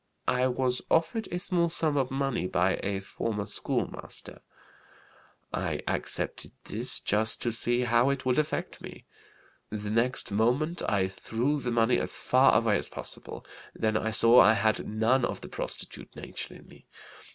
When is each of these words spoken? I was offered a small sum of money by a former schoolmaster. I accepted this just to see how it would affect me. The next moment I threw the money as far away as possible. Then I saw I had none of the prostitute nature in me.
I 0.27 0.47
was 0.47 0.81
offered 0.89 1.27
a 1.31 1.37
small 1.37 1.69
sum 1.69 1.95
of 1.95 2.09
money 2.09 2.47
by 2.47 2.79
a 2.81 3.01
former 3.01 3.45
schoolmaster. 3.45 4.41
I 5.53 5.81
accepted 5.87 6.53
this 6.63 6.99
just 6.99 7.39
to 7.43 7.51
see 7.51 7.81
how 7.81 8.09
it 8.09 8.25
would 8.25 8.39
affect 8.39 8.81
me. 8.81 9.05
The 9.69 9.91
next 9.91 10.31
moment 10.31 10.81
I 10.89 11.07
threw 11.07 11.59
the 11.59 11.69
money 11.69 11.99
as 11.99 12.15
far 12.15 12.57
away 12.57 12.77
as 12.77 12.89
possible. 12.89 13.45
Then 13.75 13.95
I 13.95 14.09
saw 14.09 14.39
I 14.39 14.53
had 14.55 14.87
none 14.89 15.23
of 15.23 15.41
the 15.41 15.47
prostitute 15.49 16.15
nature 16.15 16.55
in 16.55 16.65
me. 16.65 16.87